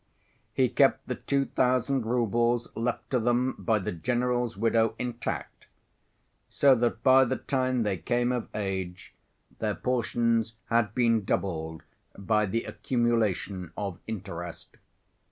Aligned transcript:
He 0.51 0.67
kept 0.67 1.07
the 1.07 1.13
two 1.13 1.45
thousand 1.45 2.07
roubles 2.07 2.67
left 2.73 3.11
to 3.11 3.19
them 3.19 3.53
by 3.59 3.77
the 3.77 3.91
general's 3.91 4.57
widow 4.57 4.95
intact, 4.97 5.67
so 6.49 6.73
that 6.73 7.03
by 7.03 7.23
the 7.23 7.35
time 7.35 7.83
they 7.83 7.97
came 7.97 8.31
of 8.31 8.49
age 8.55 9.13
their 9.59 9.75
portions 9.75 10.53
had 10.71 10.95
been 10.95 11.23
doubled 11.23 11.83
by 12.17 12.47
the 12.47 12.63
accumulation 12.63 13.73
of 13.77 13.99
interest. 14.07 14.77